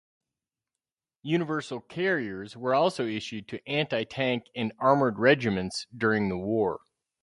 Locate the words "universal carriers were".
1.21-2.73